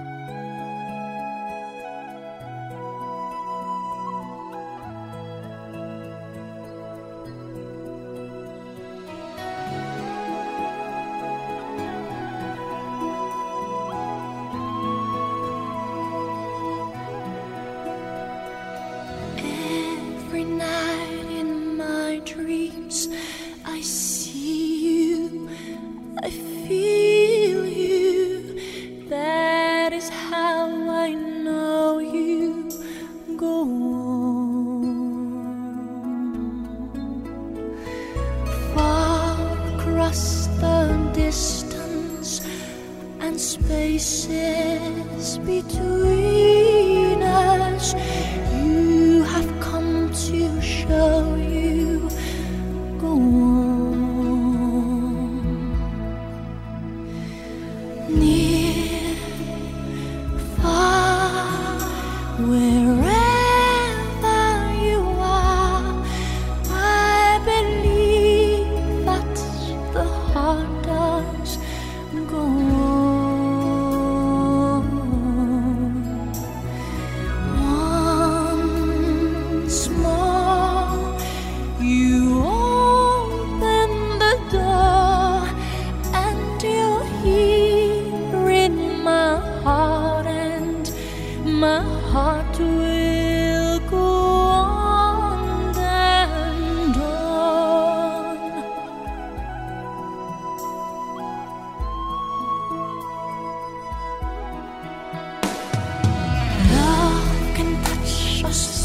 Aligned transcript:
Música 0.00 0.49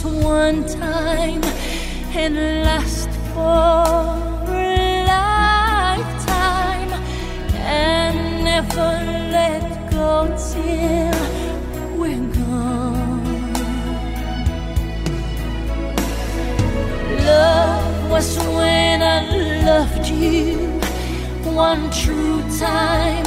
one 0.05 0.63
time 0.65 1.43
and 2.13 2.35
last 2.63 3.09
for 3.33 4.53
a 4.53 5.05
lifetime 5.07 6.91
and 7.55 8.43
never 8.43 8.91
let 9.37 9.91
go 9.91 10.27
till 10.51 11.17
we're 11.97 12.27
gone. 12.33 13.53
Love 17.25 18.11
was 18.11 18.37
when 18.37 19.01
I 19.01 19.63
loved 19.65 20.07
you 20.07 20.75
one 21.51 21.89
true 21.89 22.41
time. 22.59 23.25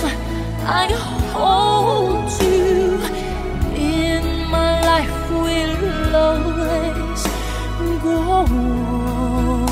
I 0.65 0.87
hold 1.33 2.31
you 2.43 2.88
will 5.81 6.17
always 6.17 7.23
go. 8.03 9.68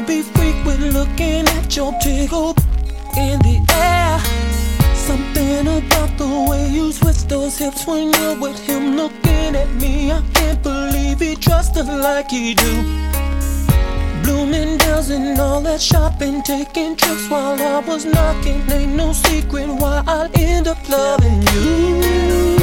He'll 0.00 0.04
be 0.04 0.22
looking 0.90 1.46
at 1.48 1.76
your 1.76 1.92
tickle 2.02 2.54
in 3.16 3.38
the 3.40 3.56
air. 3.72 4.18
Something 4.94 5.66
about 5.78 6.18
the 6.18 6.46
way 6.48 6.68
you 6.68 6.92
switch 6.92 7.24
those 7.24 7.58
hips 7.58 7.86
when 7.86 8.12
you're 8.12 8.38
with 8.38 8.58
him 8.58 8.96
looking 8.96 9.54
at 9.54 9.70
me. 9.74 10.10
I 10.10 10.22
can't 10.34 10.62
believe 10.62 11.20
he 11.20 11.36
trusts 11.36 11.76
her 11.76 11.84
like 11.84 12.30
he 12.30 12.54
do. 12.54 12.74
Bloomingdale's 14.22 15.10
and 15.10 15.38
all 15.38 15.60
that 15.62 15.80
shopping, 15.80 16.42
taking 16.42 16.96
trips 16.96 17.28
while 17.30 17.60
I 17.60 17.78
was 17.80 18.04
knocking. 18.04 18.60
Ain't 18.70 18.94
no 18.94 19.12
secret 19.12 19.68
why 19.68 20.02
I 20.06 20.28
end 20.34 20.66
up 20.66 20.88
loving 20.88 21.42
you. 21.54 22.55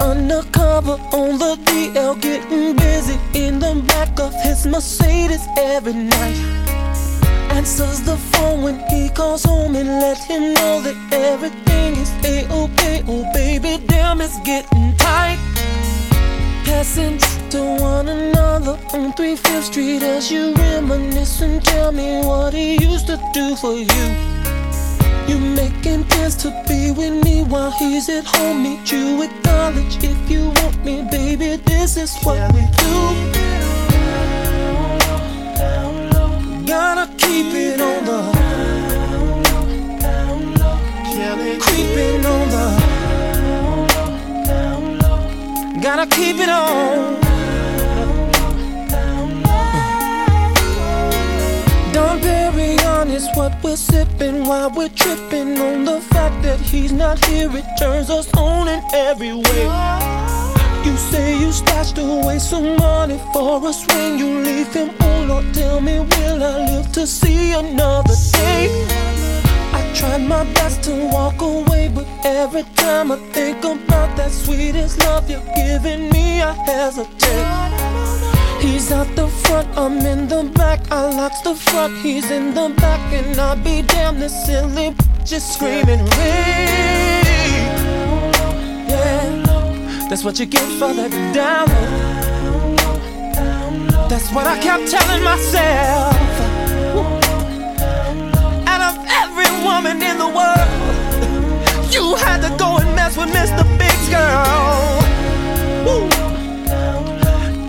Undercover 0.00 0.98
on 1.12 1.38
the 1.38 1.56
DL, 1.64 2.20
getting 2.20 2.76
busy 2.76 3.18
in 3.34 3.58
the 3.58 3.74
back 3.86 4.18
of 4.20 4.32
his 4.42 4.66
Mercedes 4.66 5.46
every 5.56 5.92
night. 5.92 6.38
Answers 7.50 8.00
the 8.02 8.16
phone 8.16 8.62
when 8.62 8.78
he 8.90 9.08
calls 9.10 9.44
home 9.44 9.74
and 9.76 9.88
let 9.88 10.18
him 10.18 10.54
know 10.54 10.80
that 10.82 10.96
everything 11.12 11.94
is 11.96 12.10
a-okay. 12.24 13.02
Oh 13.06 13.24
baby, 13.32 13.84
damn, 13.86 14.20
it's 14.20 14.38
getting 14.40 14.96
tight 14.96 15.03
passing 16.64 17.18
to 17.50 17.60
one 17.80 18.08
another 18.08 18.72
on 18.92 19.12
35th 19.12 19.62
Street 19.62 20.02
as 20.02 20.30
you 20.30 20.54
reminisce 20.54 21.40
and 21.40 21.62
tell 21.64 21.92
me 21.92 22.20
what 22.24 22.52
he 22.52 22.74
used 22.82 23.06
to 23.06 23.16
do 23.32 23.54
for 23.56 23.74
you. 23.74 24.06
You 25.28 25.38
making 25.38 26.04
plans 26.04 26.36
to 26.36 26.48
be 26.68 26.90
with 26.90 27.24
me 27.24 27.42
while 27.42 27.70
he's 27.72 28.08
at 28.08 28.24
home. 28.24 28.62
Meet 28.62 28.92
you 28.92 29.22
at 29.22 29.44
college 29.44 29.96
if 30.02 30.30
you 30.30 30.52
want 30.56 30.84
me, 30.84 31.02
baby. 31.10 31.56
This 31.56 31.96
is 31.96 32.16
what 32.22 32.52
we 32.52 32.60
do. 32.82 32.96
Gotta 36.66 37.06
keep 37.16 37.54
it 37.54 37.80
on 37.80 38.04
the 38.04 38.20
down 40.00 40.54
low, 40.58 41.58
creeping 41.60 42.26
on 42.26 42.48
the 42.50 42.93
Gotta 45.84 46.06
keep 46.06 46.36
it 46.36 46.48
on. 46.48 47.20
Dom 51.92 52.18
Perignon 52.20 53.10
is 53.10 53.28
what 53.34 53.52
we're 53.62 53.76
sipping 53.76 54.46
while 54.46 54.70
we're 54.70 54.88
tripping 54.88 55.58
on 55.60 55.84
the 55.84 56.00
fact 56.00 56.42
that 56.42 56.58
he's 56.58 56.90
not 56.90 57.22
here. 57.26 57.54
It 57.54 57.66
turns 57.78 58.08
us 58.08 58.32
on 58.32 58.66
in 58.66 58.82
every 58.94 59.34
way. 59.34 59.64
You 60.86 60.96
say 60.96 61.38
you 61.38 61.52
stashed 61.52 61.98
away 61.98 62.38
some 62.38 62.76
money 62.76 63.20
for 63.34 63.62
us 63.68 63.86
when 63.88 64.18
you 64.18 64.38
leave 64.38 64.72
him. 64.72 64.88
Oh 65.00 65.26
Lord, 65.28 65.52
tell 65.52 65.82
me, 65.82 65.98
will 65.98 66.42
I 66.42 66.64
live 66.64 66.92
to 66.92 67.06
see 67.06 67.52
another 67.52 68.14
day? 68.32 69.23
I 69.74 69.82
tried 69.92 70.22
my 70.22 70.44
best 70.54 70.84
to 70.84 70.92
walk 71.12 71.42
away, 71.42 71.88
but 71.88 72.06
every 72.24 72.62
time 72.76 73.10
I 73.10 73.16
think 73.32 73.58
about 73.64 74.16
that 74.16 74.30
sweetest 74.30 75.00
love 75.00 75.28
you're 75.28 75.42
giving 75.56 76.10
me, 76.10 76.42
I 76.42 76.52
hesitate. 76.52 77.48
He's 78.60 78.92
out 78.92 79.08
the 79.16 79.26
front, 79.44 79.66
I'm 79.76 79.98
in 79.98 80.28
the 80.28 80.44
back. 80.54 80.80
I 80.92 81.10
locks 81.10 81.40
the 81.42 81.56
front, 81.56 81.96
he's 81.98 82.30
in 82.30 82.54
the 82.54 82.68
back, 82.76 83.00
and 83.12 83.36
I'll 83.38 83.56
be 83.56 83.82
damn 83.82 84.20
this 84.20 84.46
silly 84.46 84.94
just 85.24 85.54
screaming 85.54 86.04
rain. 86.16 87.24
Yeah, 88.90 90.06
that's 90.08 90.22
what 90.22 90.38
you 90.38 90.46
get 90.46 90.68
for 90.78 90.94
that 90.94 91.10
down. 91.34 91.68
That's 94.08 94.30
what 94.32 94.46
I 94.46 94.56
kept 94.60 94.88
telling 94.88 95.24
myself 95.24 96.14
woman 99.64 100.02
in 100.02 100.18
the 100.18 100.28
world. 100.38 100.68
You 101.90 102.14
had 102.16 102.40
to 102.46 102.50
go 102.58 102.76
and 102.76 102.94
mess 102.94 103.16
with 103.16 103.30
Mr. 103.30 103.64
Big's 103.78 104.08
girl. 104.10 105.00
Woo. 105.84 106.08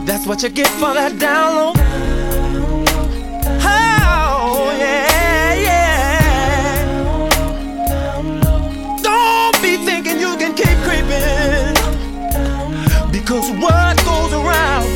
That's 0.06 0.26
what 0.28 0.44
you 0.44 0.50
get 0.50 0.68
for 0.82 0.94
that 0.94 1.14
download. 1.14 1.76
Oh, 3.64 4.76
yeah, 4.78 5.54
yeah. 5.68 6.20
Don't 9.02 9.58
be 9.62 9.78
thinking 9.88 10.20
you 10.20 10.36
can 10.42 10.54
keep 10.54 10.78
creeping. 10.86 11.76
Because 13.12 13.50
what 13.64 13.96
goes 14.04 14.34
around 14.34 14.88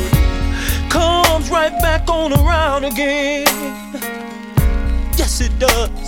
comes 0.90 1.50
right 1.50 1.76
back 1.82 2.10
on 2.10 2.34
around 2.34 2.84
again. 2.84 3.48
Yes, 5.18 5.42
it 5.42 5.58
does. 5.60 5.99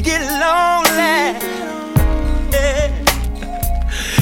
You 0.00 0.04
get 0.06 0.22
lonely. 0.22 1.36
Yeah. 2.52 2.88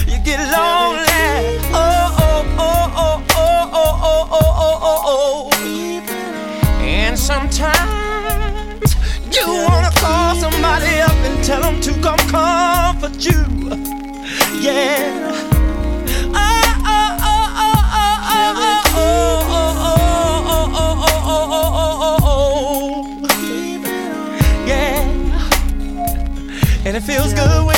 You 0.09 0.19
get 0.25 0.41
lonely. 0.41 1.61
Oh, 1.73 2.17
oh, 2.19 2.57
oh, 2.59 2.93
oh, 2.97 3.23
oh, 3.33 3.69
oh, 3.73 4.29
oh, 4.33 4.57
oh, 4.59 4.79
oh, 4.83 5.51
oh. 5.53 6.83
And 6.83 7.17
sometimes 7.17 8.97
you 9.33 9.47
wanna 9.47 9.91
call 10.01 10.35
somebody 10.35 10.99
up 11.01 11.13
and 11.13 11.45
tell 11.45 11.61
them 11.63 11.81
to 11.83 11.93
come 12.03 12.19
comfort 12.29 13.25
you. 13.25 13.45
Yeah. 14.61 15.57
It 26.98 27.05
feels 27.05 27.32
good 27.32 27.78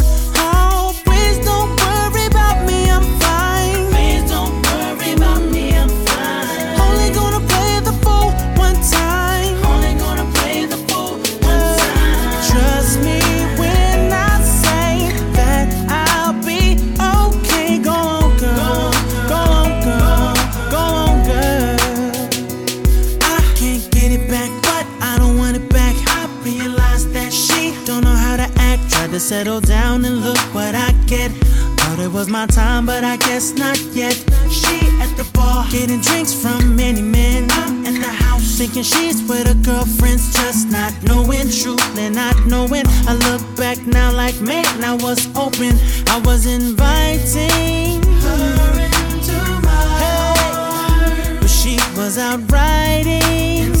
Getting 35.71 36.01
drinks 36.01 36.33
from 36.33 36.75
many 36.75 37.01
men. 37.01 37.43
In 37.87 38.01
the 38.01 38.13
house 38.25 38.57
thinking 38.57 38.83
she's 38.83 39.23
with 39.29 39.47
her 39.47 39.53
girlfriends, 39.63 40.33
just 40.33 40.67
not 40.67 40.91
knowing 41.03 41.49
truth 41.49 41.97
and 41.97 42.13
not 42.13 42.35
knowing. 42.45 42.83
I 43.07 43.13
look 43.29 43.41
back 43.55 43.77
now 43.87 44.11
like 44.11 44.39
man, 44.41 44.65
I 44.83 44.95
was 44.95 45.25
open, 45.33 45.79
I 46.09 46.21
was 46.25 46.45
inviting 46.45 48.03
her 48.03 48.79
into 48.83 49.39
my 49.63 49.85
hey, 50.01 51.37
but 51.39 51.49
she 51.49 51.77
was 51.95 52.17
out 52.17 52.41
riding 52.51 53.80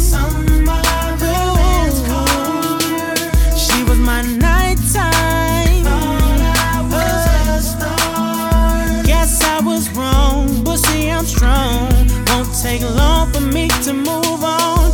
strong. 11.41 11.89
Won't 12.27 12.53
take 12.61 12.83
long 12.83 13.33
for 13.33 13.41
me 13.41 13.67
to 13.85 13.93
move 13.93 14.43
on. 14.43 14.90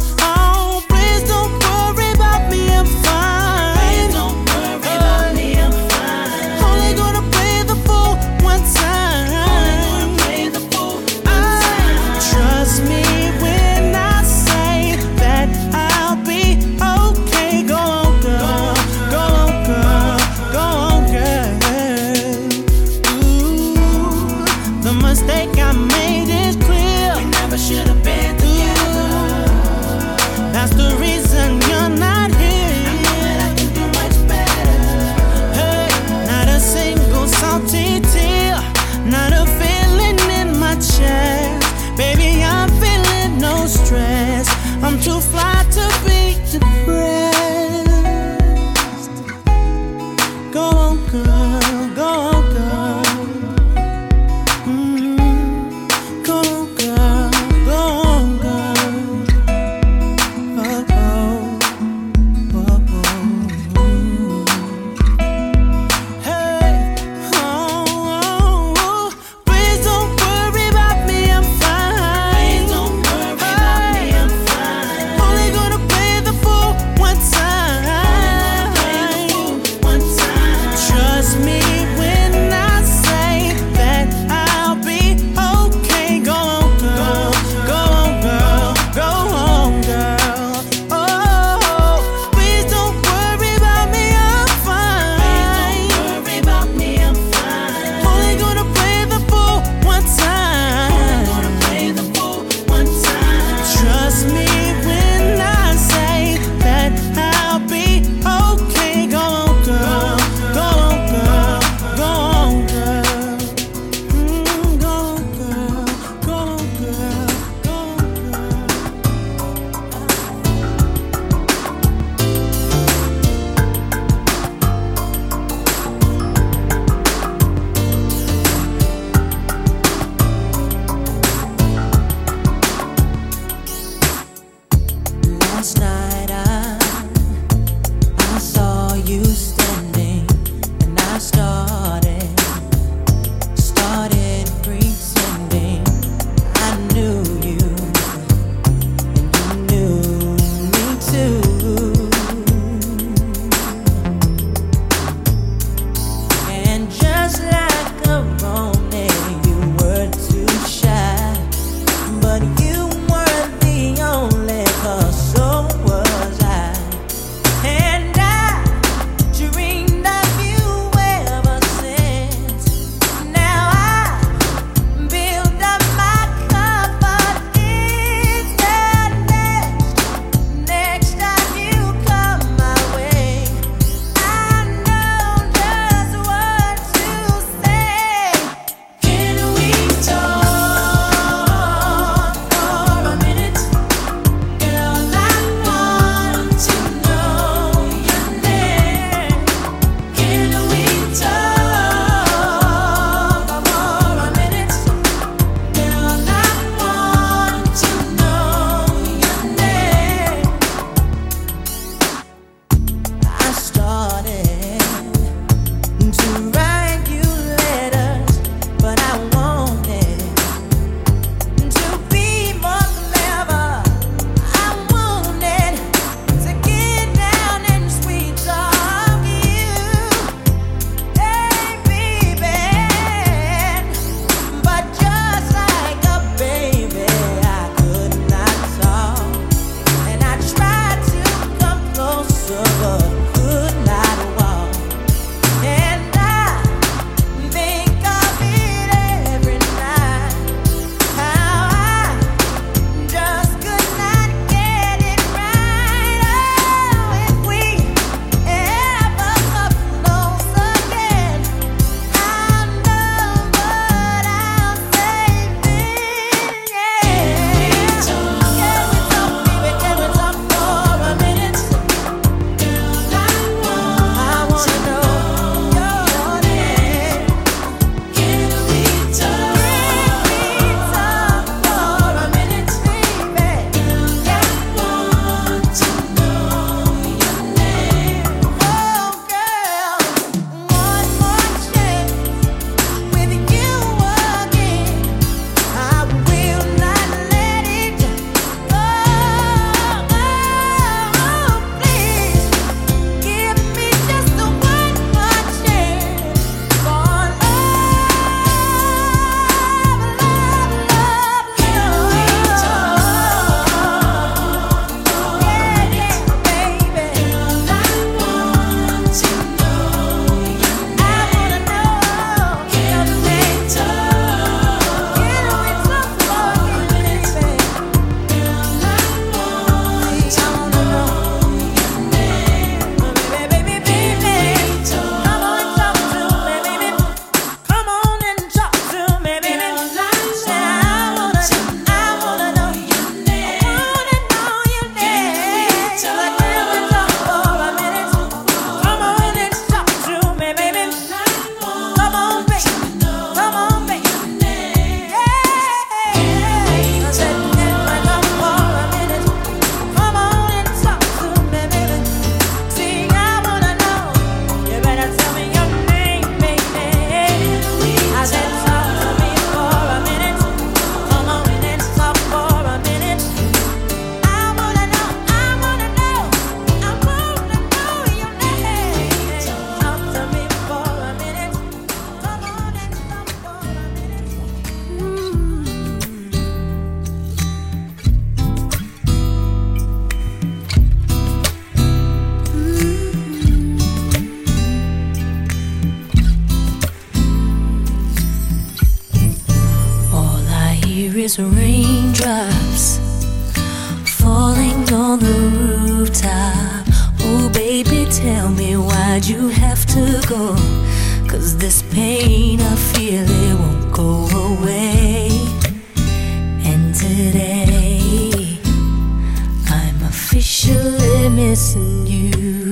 officially 420.38 421.30
missing 421.30 422.06
you. 422.06 422.67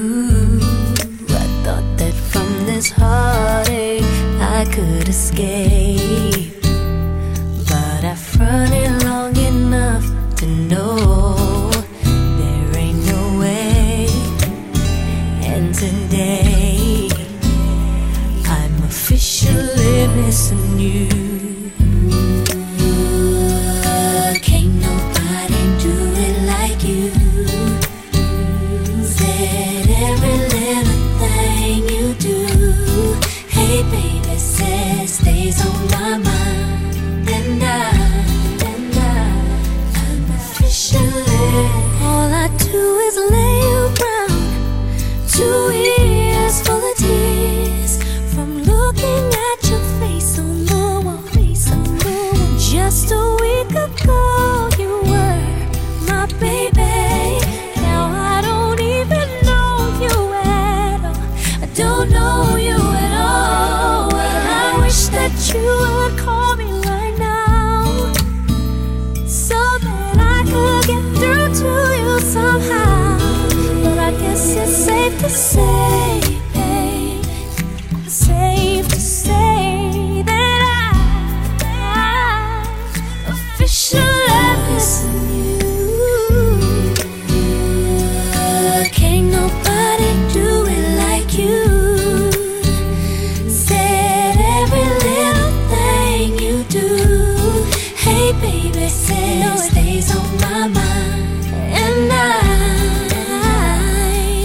baby 98.46 98.88
you 98.88 99.42
it 99.54 99.60
stays 99.70 100.16
on 100.16 100.28
my 100.46 100.68
mind, 100.68 101.46
and 101.82 102.12
I, 102.12 102.34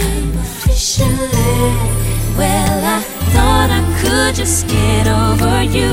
I'm 0.09 0.29
officially 0.45 1.65
well. 2.39 2.79
I 2.97 2.99
thought 3.33 3.69
I 3.79 3.81
could 4.01 4.33
just 4.35 4.67
get 4.67 5.05
over 5.07 5.57
you, 5.77 5.91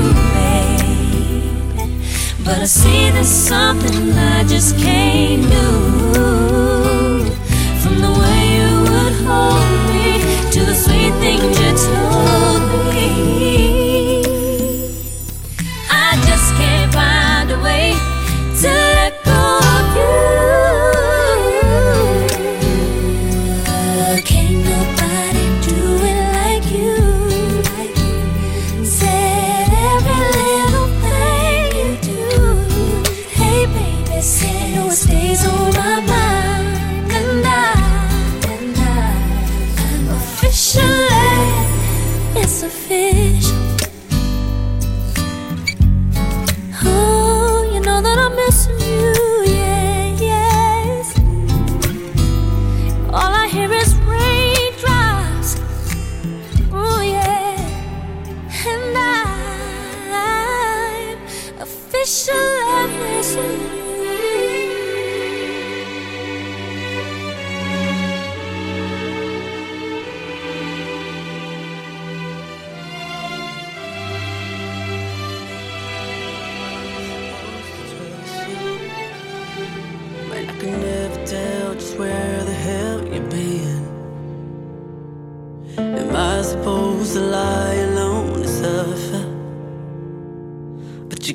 but 2.45 2.59
I 2.65 2.69
see 2.79 3.11
there's 3.11 3.27
something 3.27 4.13
I 4.17 4.43
just 4.53 4.77
can't 4.77 5.43
do. 5.57 5.69
From 7.81 7.95
the 8.05 8.13
way 8.21 8.39
you 8.57 8.69
would 8.89 9.15
hold 9.27 9.69
me 9.91 10.07
to 10.53 10.59
the 10.69 10.75
sweet 10.83 11.13
things 11.23 11.55
you 11.61 11.71
told 11.87 12.61
me. 12.93 13.38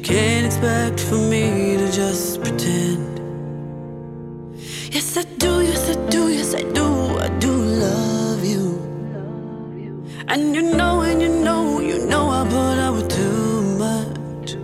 can't 0.05 0.45
expect 0.45 1.01
for 1.01 1.17
me 1.17 1.79
to 1.79 1.91
just 1.91 2.43
pretend. 2.43 3.19
Yes, 4.93 5.17
I 5.17 5.23
do, 5.39 5.63
yes, 5.63 5.89
I 5.89 6.11
do, 6.11 6.29
yes, 6.29 6.55
I 6.55 6.63
do, 6.63 6.87
I 7.19 7.29
do 7.39 7.51
love 7.51 8.45
you. 8.45 8.67
And 10.29 10.55
you 10.55 10.75
know, 10.77 11.01
and 11.01 11.23
you 11.23 11.31
know, 11.31 11.81
you 11.81 12.07
know 12.07 12.29
I 12.29 12.45
put 12.45 12.79
up 12.85 12.95
with 12.97 13.09
too 13.09 13.63
much. 13.85 14.57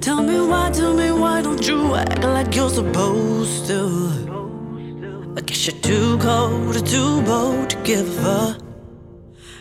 Tell 0.00 0.22
me 0.22 0.38
why, 0.40 0.70
tell 0.70 0.94
me 0.94 1.10
why 1.10 1.42
don't 1.42 1.66
you 1.66 1.96
act 1.96 2.22
like 2.22 2.54
you're 2.54 2.70
supposed 2.70 3.66
to? 3.66 5.34
I 5.36 5.40
guess 5.40 5.66
you're 5.66 5.80
too 5.80 6.18
cold 6.18 6.76
or 6.76 6.86
too 6.86 7.20
bold 7.22 7.70
to 7.70 7.76
give 7.82 8.24
up. 8.24 8.62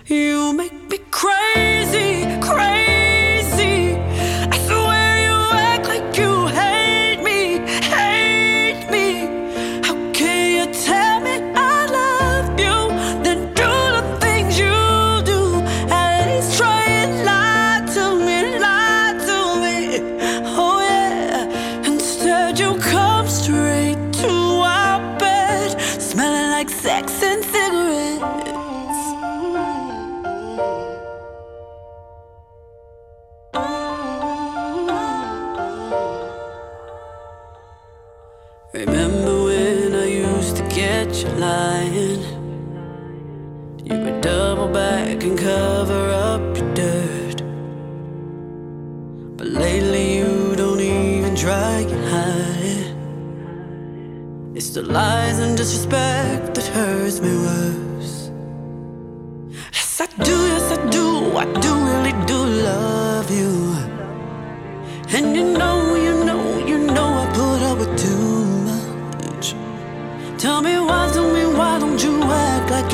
You 0.06 0.54
make 0.54 0.75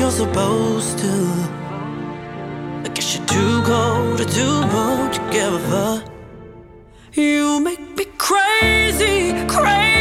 you're 0.02 0.10
supposed 0.10 0.98
to? 0.98 1.12
I 2.84 2.90
guess 2.92 3.16
you're 3.16 3.26
too 3.26 3.62
cold 3.62 4.20
or 4.20 4.24
too 4.24 4.60
bold 4.72 5.12
to 5.12 5.20
give 5.30 5.72
a. 5.72 6.02
You 7.12 7.60
make 7.60 7.96
me 7.96 8.06
crazy, 8.18 9.46
crazy. 9.46 9.91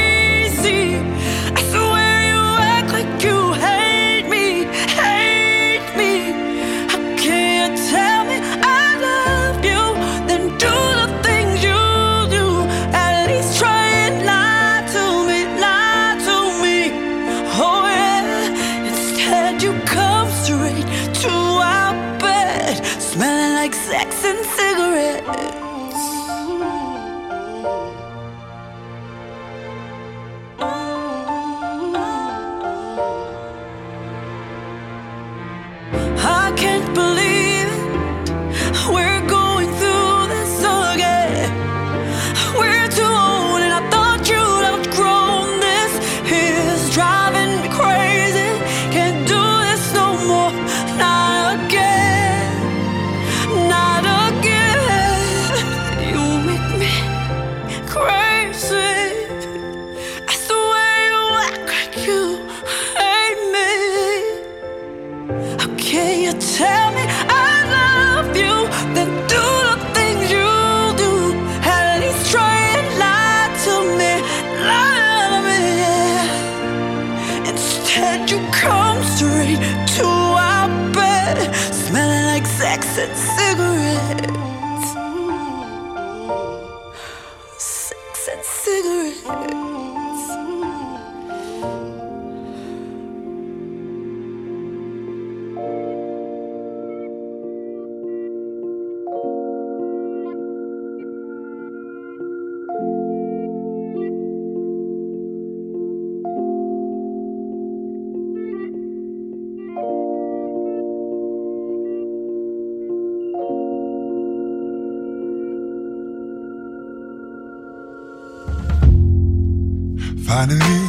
Finally, 120.34 120.88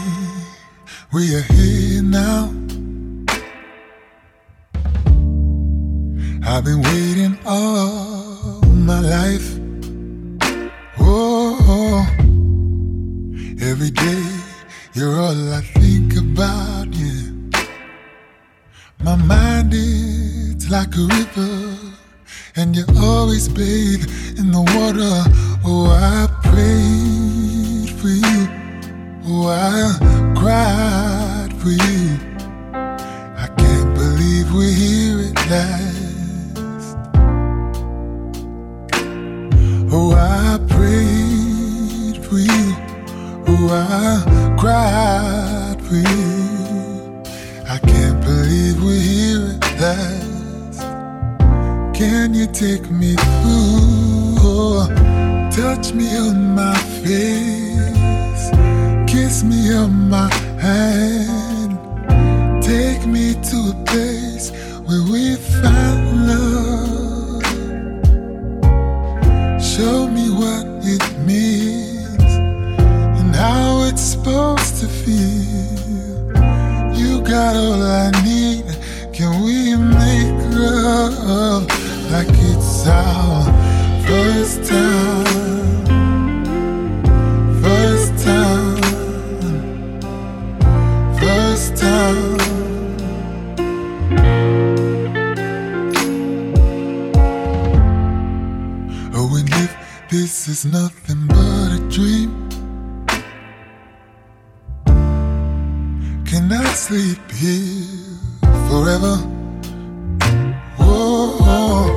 we 1.12 1.34
are 1.34 1.42
here 1.42 2.00
now. 2.00 2.44
I've 6.46 6.64
been 6.64 6.80
waiting 6.80 7.36
all 7.44 7.91
what 70.52 70.66
it 70.84 71.18
means 71.18 72.32
and 73.20 73.34
how 73.34 73.84
it's 73.88 74.02
supposed 74.02 74.80
to 74.80 74.86
feel. 74.86 76.32
You 76.94 77.22
got 77.22 77.56
all 77.56 77.82
I 77.82 78.10
need. 78.24 78.64
Can 79.12 79.42
we 79.44 79.76
make 79.76 80.32
love 80.54 81.64
like 82.10 82.28
it's 82.30 82.86
our 82.86 83.44
first 84.06 84.68
time? 84.68 85.31
This 100.44 100.64
is 100.64 100.72
nothing 100.72 101.26
but 101.28 101.70
a 101.70 101.78
dream, 101.88 102.48
can 106.24 106.50
I 106.50 106.64
sleep 106.74 107.30
here 107.30 107.86
forever? 108.68 109.18
Whoa, 110.78 111.96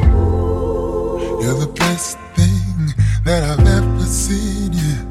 you're 1.41 1.59
the 1.59 1.73
best 1.75 2.19
thing 2.35 2.93
that 3.23 3.41
I've 3.41 3.67
ever 3.67 4.03
seen. 4.03 4.73
Yeah, 4.73 5.03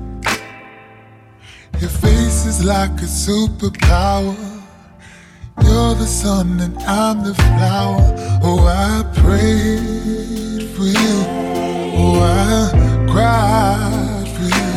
your 1.80 1.90
face 1.90 2.46
is 2.46 2.62
like 2.64 3.02
a 3.02 3.08
superpower. 3.26 4.36
You're 5.60 5.94
the 5.96 6.06
sun 6.06 6.60
and 6.60 6.78
I'm 6.84 7.24
the 7.24 7.34
flower. 7.34 8.14
Oh, 8.44 8.64
I 8.68 9.02
prayed 9.18 10.68
for 10.76 10.84
you. 10.84 11.24
Oh, 11.96 12.20
I 12.20 12.63
cried 13.24 14.28
for 14.36 14.46
you. 14.56 14.72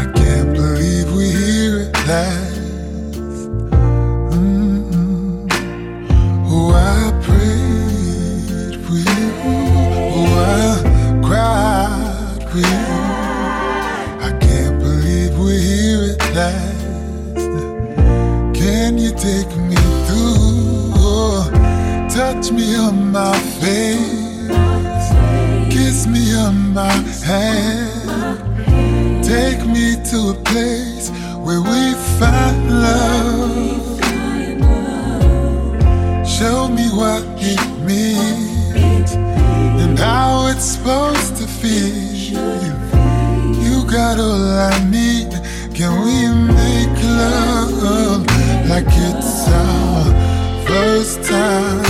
I 0.00 0.04
can't 0.18 0.50
believe 0.54 1.08
we 1.16 1.26
hear 1.42 1.72
it 1.84 1.92
live. 2.10 3.42
Mm-mm. 4.34 5.48
Oh, 6.52 6.70
I 6.70 7.10
prayed 7.26 8.74
for 8.84 8.96
you. 9.08 9.26
Oh, 10.18 10.32
I 10.54 10.70
cried 11.26 12.42
for 12.48 12.60
you. 12.70 12.86
I 14.28 14.30
can't 14.46 14.78
believe 14.78 15.32
we 15.36 15.52
hear 15.68 16.00
it 16.12 16.22
live. 16.38 17.34
Can 18.54 18.98
you 18.98 19.10
take 19.28 19.52
me 19.68 19.78
through? 20.06 20.94
Oh, 21.08 21.40
touch 22.08 22.52
me 22.52 22.76
on 22.76 23.10
my 23.10 23.36
face 23.60 24.09
my 26.52 26.92
hand. 27.24 28.10
Take 29.24 29.64
me 29.66 29.96
to 30.10 30.30
a 30.30 30.34
place 30.44 31.10
where 31.36 31.60
we 31.60 31.94
find 32.18 32.70
love. 32.70 33.80
Show 36.26 36.68
me 36.68 36.88
what 36.90 37.22
it 37.38 37.60
means 37.84 39.12
and 39.12 39.98
how 39.98 40.46
it's 40.48 40.64
supposed 40.64 41.36
to 41.36 41.46
feel. 41.46 42.10
You 43.64 43.84
got 43.90 44.18
all 44.18 44.42
I 44.70 44.78
need. 44.90 45.30
Can 45.74 45.92
we 46.04 46.28
make 46.54 47.02
love 47.02 48.26
like 48.68 48.86
it's 48.88 49.48
our 49.48 50.04
first 50.66 51.22
time? 51.24 51.89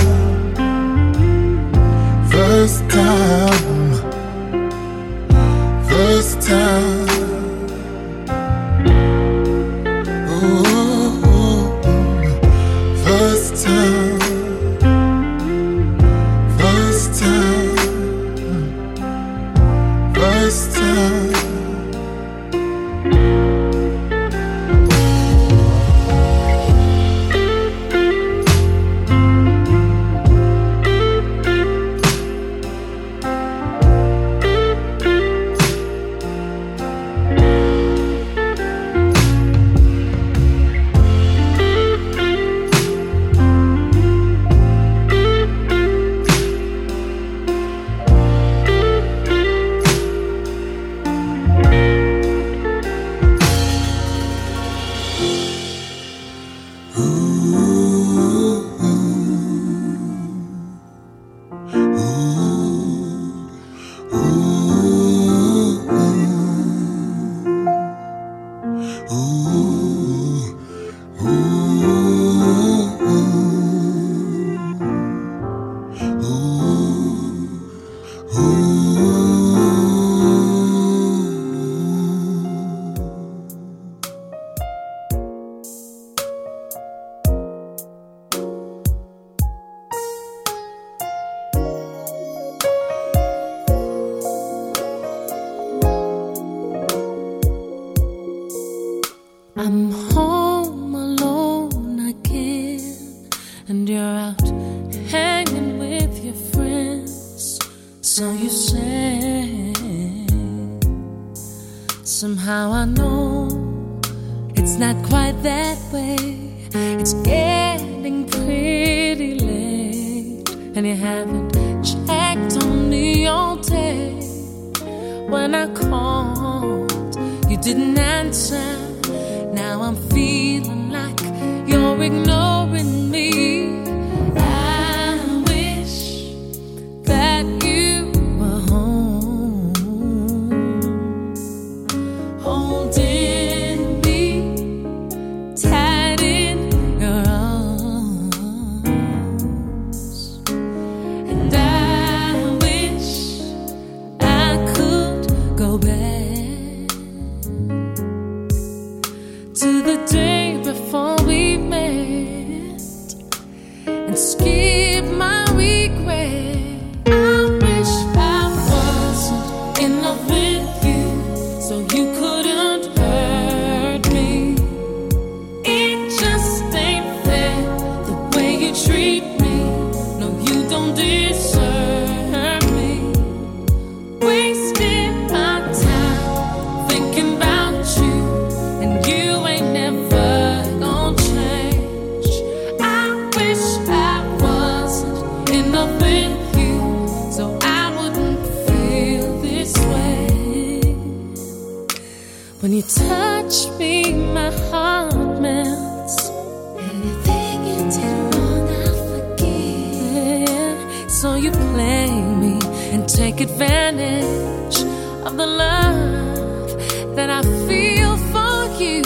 advantage 213.61 214.81
of 215.23 215.37
the 215.37 215.45
love 215.45 217.15
that 217.15 217.29
I 217.29 217.41
feel 217.67 218.17
for 218.33 218.81
you. 218.81 219.03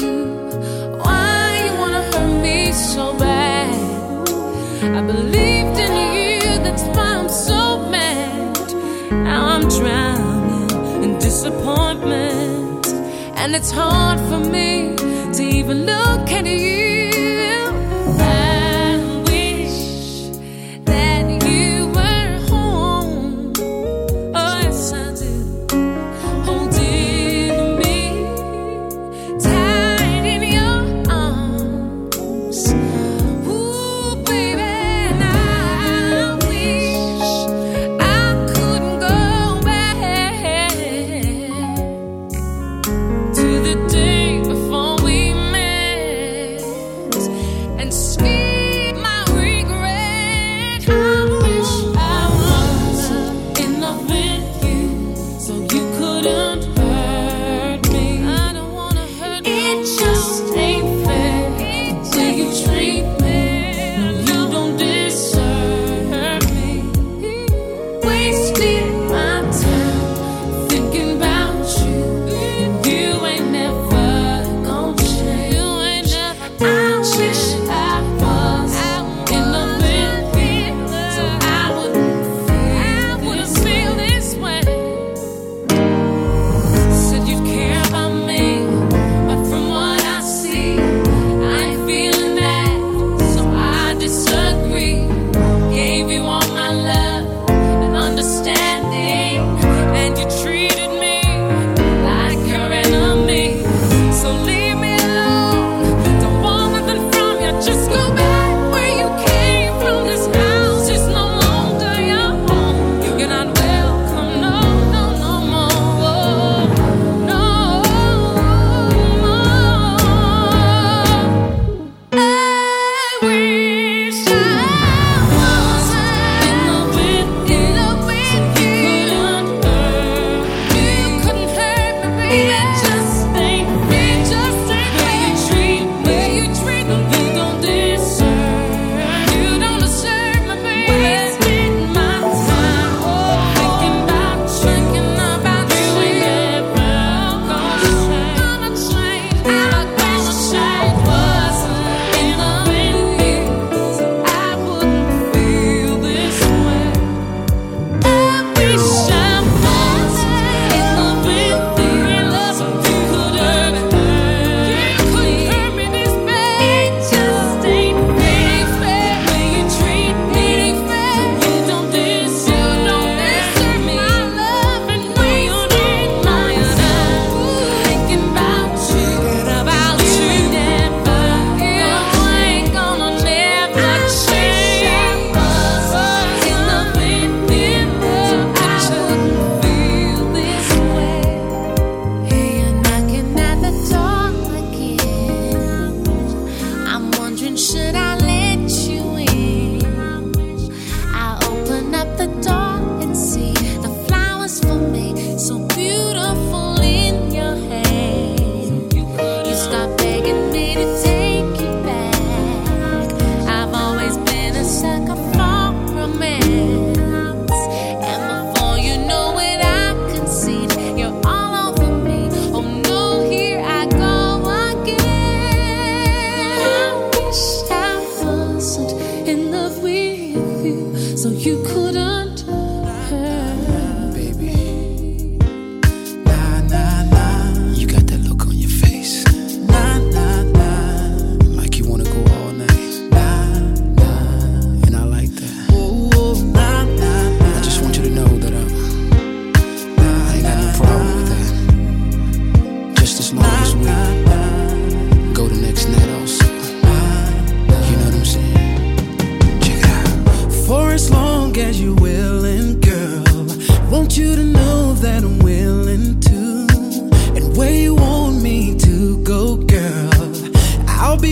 Why 1.03 1.66
you 1.66 1.74
wanna 1.78 2.03
hurt 2.12 2.41
me 2.41 2.72
so 2.72 3.14
bad? 3.18 4.30
I 4.97 5.01
believed 5.01 5.78
in 5.86 5.93
you, 6.16 6.39
that's 6.64 6.84
why 6.95 7.10
I'm 7.20 7.30
so 7.30 7.89
mad. 7.89 8.72
Now 9.12 9.45
I'm 9.53 9.68
drowning 9.68 11.03
in 11.03 11.20
disappointment, 11.20 12.88
and 13.36 13.56
it's 13.56 13.72
hard 13.72 14.20
for 14.30 14.39
me 14.39 14.95
to 15.34 15.43
even 15.43 15.86
look 15.86 16.32
at 16.32 16.45
you. 16.45 16.84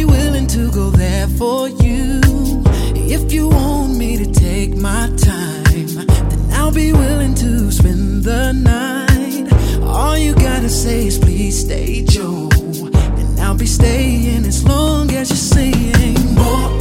be 0.05 0.11
willing 0.11 0.47
to 0.47 0.71
go 0.71 0.89
there 0.89 1.27
for 1.27 1.69
you. 1.69 2.19
If 2.95 3.31
you 3.31 3.49
want 3.49 3.95
me 3.95 4.17
to 4.17 4.31
take 4.31 4.75
my 4.75 5.09
time, 5.17 5.87
then 6.29 6.49
I'll 6.51 6.71
be 6.71 6.91
willing 6.91 7.35
to 7.35 7.71
spend 7.71 8.23
the 8.23 8.51
night. 8.51 9.51
All 9.81 10.17
you 10.17 10.33
gotta 10.35 10.69
say 10.69 11.07
is 11.07 11.17
please 11.17 11.59
stay, 11.59 12.03
Joe. 12.03 12.49
And 12.53 13.39
I'll 13.39 13.57
be 13.57 13.65
staying 13.65 14.45
as 14.45 14.63
long 14.65 15.11
as 15.11 15.29
you're 15.29 15.37
saying 15.37 16.35
more. 16.35 16.72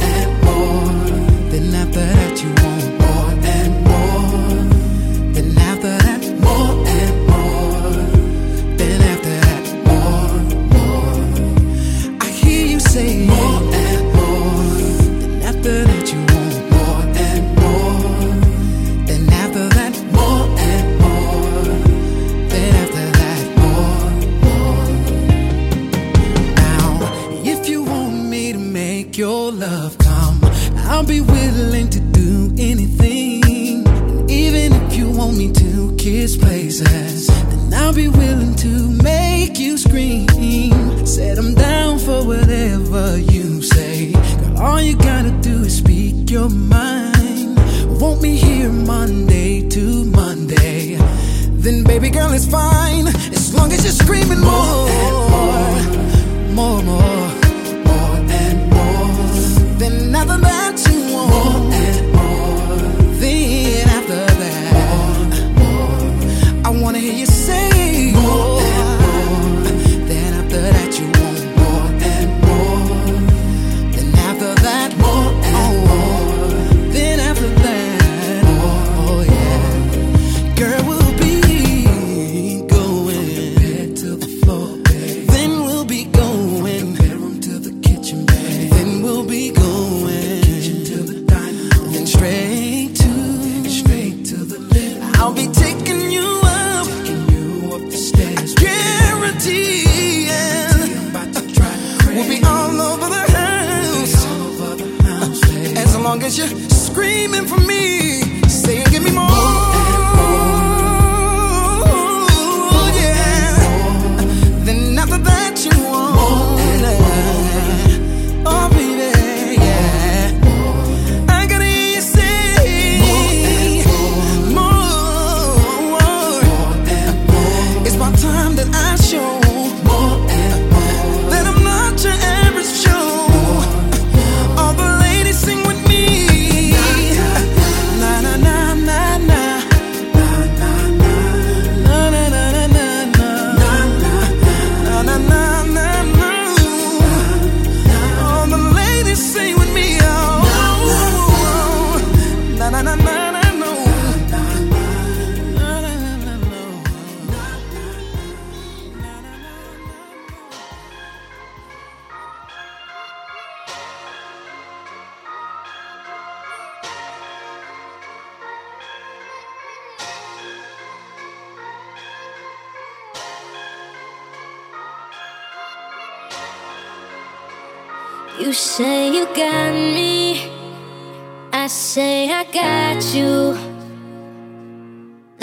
fine 52.53 53.07
as 53.07 53.51
long 53.55 53.73
as 53.73 53.83
you're 53.83 53.99
screaming 54.03 54.39
more. 54.39 54.72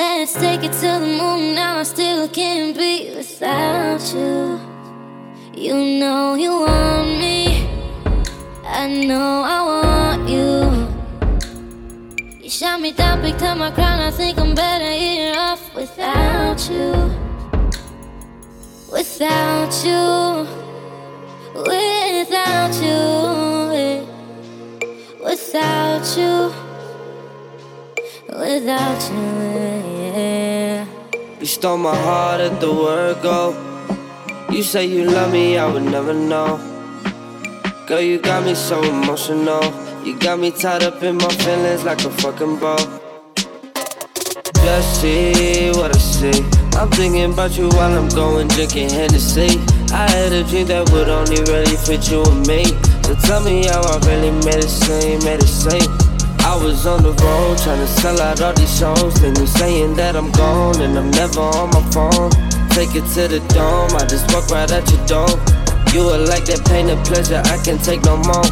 Let's 0.01 0.33
take 0.33 0.63
it 0.65 0.73
to 0.73 0.91
the 1.05 1.13
moon 1.21 1.55
now. 1.55 1.81
I 1.81 1.83
still 1.83 2.27
can't 2.27 2.75
be 2.75 3.13
without 3.15 4.01
you. 4.15 4.59
You 5.53 5.75
know 6.01 6.37
you 6.37 6.53
want 6.53 7.09
me. 7.21 7.69
I 8.65 8.89
know 8.89 9.43
I 9.45 9.59
want 9.71 10.27
you. 10.27 10.89
You 12.43 12.49
shot 12.49 12.81
me 12.81 12.93
down, 12.93 13.21
picked 13.21 13.43
up 13.43 13.59
my 13.59 13.71
crown. 13.73 14.01
I 14.01 14.11
think 14.11 14.39
I'm 14.39 14.55
better 14.55 14.91
here 14.91 15.35
off 15.37 15.75
without 15.75 16.61
you. 16.71 16.93
Without 18.91 19.85
you. 19.85 20.47
Without 21.61 22.73
you. 22.89 23.05
Without 23.53 23.67
you. 23.69 24.07
Without 25.23 26.17
you 26.17 26.70
without 28.41 29.01
you. 29.13 29.27
Yeah. 30.17 30.87
You 31.39 31.47
stole 31.47 31.77
my 31.77 31.95
heart 31.95 32.41
at 32.41 32.59
the 32.61 32.73
word 32.73 33.23
go. 33.23 33.55
You 34.51 34.63
say 34.63 34.87
you 34.87 35.05
love 35.05 35.33
me, 35.33 35.59
I 35.59 35.71
would 35.71 35.83
never 35.83 36.15
know. 36.15 36.59
Girl, 37.87 38.01
you 38.01 38.19
got 38.19 38.45
me 38.45 38.55
so 38.55 38.83
emotional. 38.83 39.63
You 40.05 40.19
got 40.19 40.39
me 40.39 40.51
tied 40.51 40.83
up 40.83 41.03
in 41.03 41.17
my 41.17 41.29
feelings 41.45 41.85
like 41.85 42.03
a 42.05 42.11
fucking 42.11 42.59
ball. 42.59 42.83
Just 44.65 45.01
see 45.01 45.71
what 45.73 45.95
I 45.95 45.99
see. 45.99 46.41
I'm 46.79 46.89
thinking 46.91 47.33
about 47.33 47.59
you 47.59 47.69
while 47.69 47.93
I'm 47.99 48.09
going 48.09 48.49
drinking 48.49 48.89
Hennessy. 48.91 49.61
I 49.93 50.09
had 50.09 50.33
a 50.33 50.45
dream 50.45 50.67
that 50.69 50.91
would 50.93 51.09
only 51.09 51.41
really 51.53 51.77
fit 51.77 52.11
you 52.11 52.23
and 52.23 52.47
me. 52.47 52.65
So 53.05 53.15
tell 53.27 53.43
me 53.43 53.67
how 53.67 53.83
I 53.83 53.99
really 54.09 54.31
made 54.47 54.65
it 54.65 54.69
same, 54.69 55.19
made 55.25 55.43
it 55.43 55.49
same. 55.49 56.10
I 56.51 56.57
was 56.57 56.85
on 56.85 57.05
the 57.05 57.13
road 57.13 57.59
trying 57.59 57.79
to 57.79 57.87
sell 57.87 58.21
out 58.21 58.41
all 58.41 58.53
these 58.53 58.77
shows. 58.77 59.15
Then 59.21 59.37
you 59.37 59.47
saying 59.47 59.95
that 59.95 60.17
I'm 60.17 60.33
gone 60.33 60.81
and 60.83 60.99
I'm 60.99 61.09
never 61.13 61.43
on 61.43 61.71
my 61.71 61.83
phone. 61.93 62.31
Take 62.71 62.97
it 62.97 63.07
to 63.15 63.29
the 63.29 63.39
dome, 63.55 63.95
I 63.95 64.05
just 64.05 64.27
walk 64.35 64.51
right 64.51 64.69
at 64.69 64.91
your 64.91 65.07
door. 65.07 65.31
You 65.95 66.09
are 66.11 66.19
like 66.19 66.47
that 66.47 66.67
pain 66.67 66.89
and 66.89 67.07
pleasure, 67.07 67.41
I 67.45 67.57
can't 67.63 67.81
take 67.85 68.03
no 68.03 68.17
more. 68.17 68.51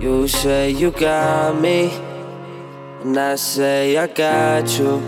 You 0.00 0.26
say 0.26 0.70
you 0.70 0.90
got 0.90 1.60
me, 1.60 1.92
and 3.02 3.16
I 3.16 3.36
say 3.36 3.96
I 3.96 4.08
got 4.08 4.66
you. 4.80 5.00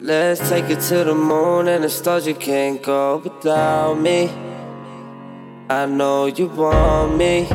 Let's 0.00 0.48
take 0.48 0.70
it 0.70 0.80
to 0.88 1.04
the 1.04 1.14
moon 1.14 1.68
and 1.68 1.84
the 1.84 1.90
stars, 1.90 2.26
you 2.26 2.34
can't 2.34 2.82
go 2.82 3.18
without 3.18 4.00
me. 4.00 4.49
I 5.72 5.86
know 5.86 6.26
you 6.26 6.48
want 6.48 7.16
me, 7.16 7.46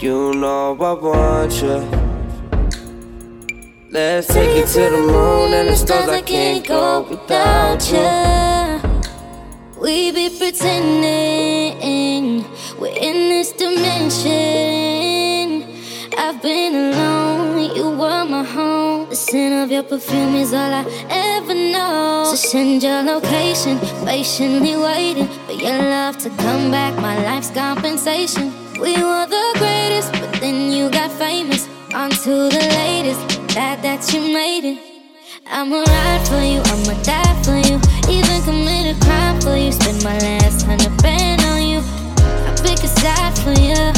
you 0.00 0.32
know 0.32 0.74
I 0.80 0.92
want 0.94 1.60
you. 1.60 1.84
Let's 3.90 4.28
take 4.28 4.56
it 4.56 4.68
to 4.68 4.80
the 4.80 4.96
moon 4.96 5.52
and 5.52 5.68
the 5.68 5.76
stars. 5.76 6.08
I 6.08 6.22
can't 6.22 6.66
go 6.66 7.02
without 7.02 7.86
you. 7.92 8.08
We 9.78 10.10
be 10.10 10.30
pretending 10.38 11.76
we're 12.78 12.96
in 12.96 13.28
this 13.28 13.52
dimension. 13.52 14.32
I've 16.16 16.40
been 16.40 16.95
scent 19.36 19.54
of 19.64 19.70
your 19.70 19.82
perfume 19.82 20.34
is 20.36 20.52
all 20.54 20.72
I 20.80 20.84
ever 21.10 21.54
know. 21.54 22.24
So 22.30 22.36
send 22.36 22.82
your 22.82 23.02
location, 23.02 23.78
patiently 24.06 24.74
waiting 24.76 25.28
for 25.46 25.52
your 25.52 25.78
love 25.94 26.16
to 26.24 26.30
come 26.44 26.70
back. 26.70 26.94
My 27.08 27.16
life's 27.28 27.50
compensation. 27.50 28.46
We 28.84 28.94
were 29.08 29.26
the 29.36 29.46
greatest, 29.60 30.12
but 30.20 30.32
then 30.40 30.72
you 30.72 30.88
got 30.90 31.10
famous. 31.12 31.68
On 31.94 32.10
to 32.24 32.34
the 32.56 32.64
latest 32.80 33.22
glad 33.52 33.82
that 33.86 34.00
you 34.12 34.20
made 34.40 34.64
it. 34.72 34.78
I'ma 35.46 35.84
ride 35.94 36.24
for 36.30 36.42
you, 36.52 36.60
I'ma 36.72 36.94
die 37.02 37.36
for 37.46 37.58
you. 37.68 37.76
Even 38.16 38.38
commit 38.48 38.84
a 38.94 38.96
crime 39.04 39.38
for 39.40 39.56
you. 39.56 39.70
Spend 39.72 40.02
my 40.02 40.16
last 40.18 40.62
hundred 40.68 40.94
band 41.02 41.42
on 41.52 41.62
you. 41.72 41.80
I 42.48 42.52
pick 42.64 42.80
a 42.88 42.90
side 43.00 43.36
for 43.44 43.56
you. 43.68 43.95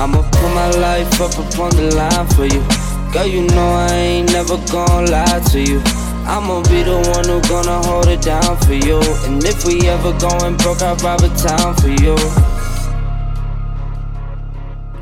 I'ma 0.00 0.22
put 0.22 0.54
my 0.54 0.70
life 0.70 1.20
up 1.20 1.32
upon 1.32 1.76
the 1.76 1.94
line 1.94 2.26
for 2.28 2.46
you. 2.46 2.64
Girl, 3.12 3.26
you 3.26 3.42
know 3.48 3.70
I 3.74 3.92
ain't 3.92 4.32
never 4.32 4.56
gonna 4.72 5.10
lie 5.10 5.40
to 5.52 5.60
you. 5.60 5.82
I'ma 6.24 6.62
be 6.62 6.82
the 6.82 6.96
one 7.12 7.28
who 7.28 7.38
gonna 7.46 7.82
hold 7.86 8.08
it 8.08 8.22
down 8.22 8.56
for 8.64 8.72
you. 8.72 8.98
And 9.26 9.44
if 9.44 9.66
we 9.66 9.86
ever 9.88 10.18
going 10.18 10.56
broke, 10.56 10.80
I'll 10.80 10.96
rob 11.04 11.20
a 11.20 11.28
town 11.36 11.76
for 11.76 11.88
you. 11.88 12.16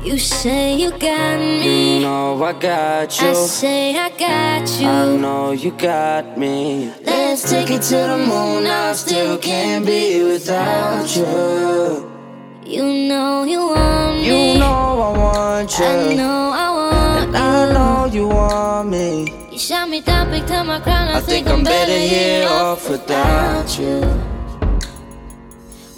You 0.03 0.17
say 0.19 0.75
you 0.75 0.91
got 0.91 1.39
me. 1.39 1.95
You 1.95 2.01
know 2.01 2.43
I 2.43 2.51
got 2.51 3.21
you. 3.21 3.29
I 3.29 3.33
say 3.33 3.97
I 3.97 4.09
got 4.09 4.81
you. 4.81 4.85
I 4.85 5.15
know 5.15 5.51
you 5.51 5.71
got 5.71 6.37
me. 6.37 6.91
Let's 7.05 7.49
take 7.49 7.69
it 7.69 7.83
to 7.83 7.95
the 7.95 8.17
moon. 8.17 8.67
I 8.67 8.91
still 8.91 9.37
can't 9.37 9.85
be 9.85 10.25
without 10.25 11.15
you. 11.15 12.18
You 12.69 12.83
know 12.83 13.45
you 13.45 13.65
want 13.65 14.17
me. 14.17 14.27
You 14.27 14.59
know 14.59 15.01
I 15.01 15.17
want 15.17 15.79
you. 15.79 15.85
I 15.85 16.13
know 16.13 16.51
I 16.53 16.69
want 16.69 17.35
and 17.35 17.35
you. 17.35 17.41
I 17.41 17.73
know 17.73 18.05
you 18.13 18.27
want 18.27 18.89
me. 18.91 19.49
You 19.51 19.57
shot 19.57 19.89
me 19.89 20.01
down, 20.01 20.29
picked 20.29 20.51
up 20.51 20.67
my 20.67 20.79
crown. 20.79 21.07
I, 21.07 21.17
I 21.17 21.19
think, 21.19 21.47
think 21.47 21.57
I'm 21.57 21.63
better 21.63 21.97
here 21.97 22.47
off 22.47 22.87
without 22.87 23.75
you. 23.79 24.01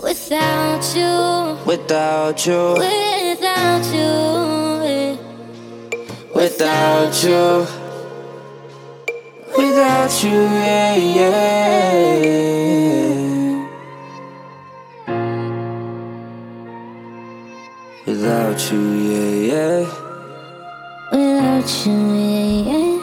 Without 0.01 0.95
you. 0.95 1.57
Without 1.65 2.45
you. 2.47 2.75
Without 2.79 3.85
you. 3.93 5.19
Without 6.33 7.21
you. 7.21 7.67
Without 9.57 10.23
you, 10.23 10.29
yeah, 10.31 10.95
yeah. 10.95 12.61
Without 18.31 18.71
you, 18.71 18.79
yeah, 19.11 19.51
yeah. 19.51 19.83
Without 21.11 21.69
you, 21.85 21.97
yeah, 22.15 22.71
yeah. 22.71 22.95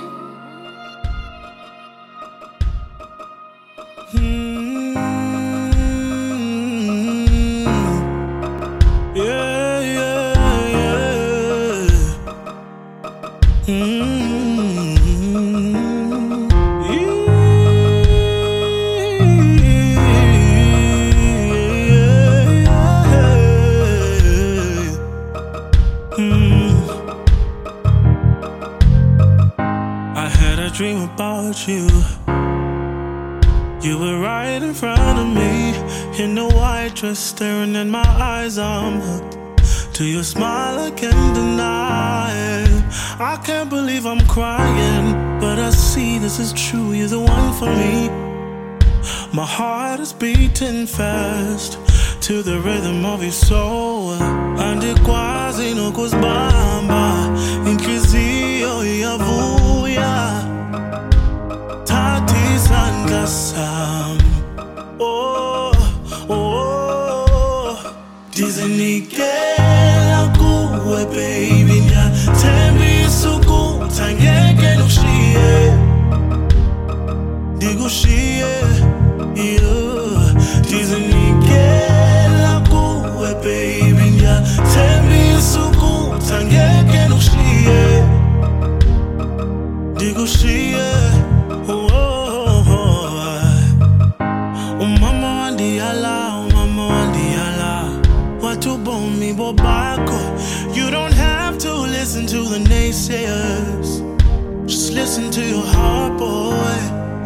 you. 4.22 4.47
To 39.98 40.04
your 40.04 40.22
smile, 40.22 40.78
I 40.78 40.92
can't 40.92 41.34
deny 41.34 42.30
it. 42.62 42.84
I 43.18 43.36
can't 43.44 43.68
believe 43.68 44.06
I'm 44.06 44.24
crying, 44.28 45.40
but 45.40 45.58
I 45.58 45.70
see 45.70 46.18
this 46.18 46.38
is 46.38 46.52
true. 46.52 46.92
You're 46.92 47.08
the 47.08 47.18
one 47.18 47.52
for 47.58 47.66
me. 47.66 48.08
My 49.32 49.44
heart 49.44 49.98
is 49.98 50.12
beating 50.12 50.86
fast 50.86 51.80
to 52.26 52.44
the 52.44 52.60
rhythm 52.60 53.04
of 53.04 53.24
your 53.24 53.32
soul. 53.32 54.12
And 54.12 54.84
it 54.84 55.00
quasi 55.02 55.74
no 55.74 55.90
bamba, 55.90 57.04
inquisio 57.66 58.74
yavuya 59.02 60.14
isandla 62.54 63.26
sami 63.26 63.97
listen 102.18 102.26
to 102.26 102.48
the 102.50 102.58
naysayers. 102.68 103.88
Just 104.66 104.92
listen 104.92 105.30
to 105.30 105.40
your 105.44 105.64
heart, 105.64 106.18
boy. 106.18 106.78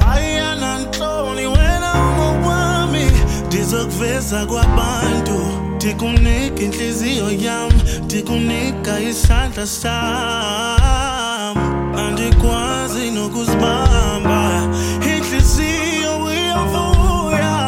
Ayana 0.06 0.78
nhloni 0.78 1.46
wena 1.46 1.92
ungowami 1.94 3.10
ndizokuveza 3.46 4.46
kwabantu 4.46 5.40
ndikunika 5.76 6.62
inhliziyo 6.62 7.30
yami 7.30 7.82
ndikunika 8.04 9.00
isandla 9.00 9.66
sami 9.66 11.60
andikwazi 11.98 13.10
nokuzibamba. 13.10 14.62
Inhliziyo 15.16 16.24
uyavuya 16.24 17.58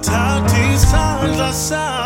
thatha 0.00 0.72
isandla 0.74 1.52
sami 1.52 2.03